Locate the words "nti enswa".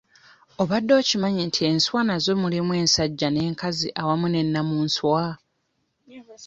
1.47-2.01